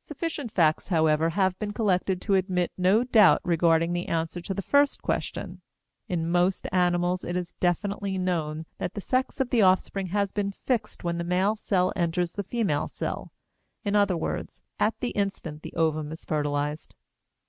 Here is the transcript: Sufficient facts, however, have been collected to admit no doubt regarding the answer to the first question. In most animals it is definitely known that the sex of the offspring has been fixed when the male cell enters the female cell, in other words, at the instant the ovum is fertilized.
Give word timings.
Sufficient 0.00 0.52
facts, 0.52 0.90
however, 0.90 1.30
have 1.30 1.58
been 1.58 1.72
collected 1.72 2.22
to 2.22 2.36
admit 2.36 2.70
no 2.78 3.02
doubt 3.02 3.40
regarding 3.42 3.92
the 3.92 4.06
answer 4.06 4.40
to 4.40 4.54
the 4.54 4.62
first 4.62 5.02
question. 5.02 5.60
In 6.06 6.30
most 6.30 6.68
animals 6.70 7.24
it 7.24 7.36
is 7.36 7.54
definitely 7.54 8.16
known 8.16 8.66
that 8.78 8.94
the 8.94 9.00
sex 9.00 9.40
of 9.40 9.50
the 9.50 9.62
offspring 9.62 10.06
has 10.14 10.30
been 10.30 10.52
fixed 10.52 11.02
when 11.02 11.18
the 11.18 11.24
male 11.24 11.56
cell 11.56 11.92
enters 11.96 12.34
the 12.34 12.44
female 12.44 12.86
cell, 12.86 13.32
in 13.84 13.96
other 13.96 14.16
words, 14.16 14.62
at 14.78 14.94
the 15.00 15.10
instant 15.18 15.62
the 15.62 15.74
ovum 15.74 16.12
is 16.12 16.24
fertilized. 16.24 16.94